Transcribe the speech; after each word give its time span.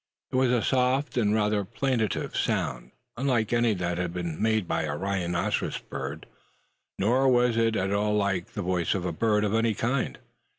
It 0.31 0.35
was 0.35 0.49
a 0.49 0.63
soft 0.63 1.15
and 1.15 1.35
rather 1.35 1.63
plaintive 1.63 2.35
sound 2.35 2.89
unlike 3.17 3.53
any 3.53 3.75
that 3.75 3.99
had 3.99 4.11
been 4.15 4.41
made 4.41 4.67
by 4.67 4.85
the 4.85 4.93
rhinoceros 4.95 5.77
bird; 5.77 6.25
nor 6.97 7.29
was 7.29 7.55
it 7.55 7.75
at 7.75 7.93
all 7.93 8.15
like 8.15 8.53
the 8.53 8.63
voice 8.63 8.95
of 8.95 9.05
a 9.05 9.11
bird, 9.13 9.43
of 9.43 9.53
any 9.53 9.75
kind. 9.75 10.17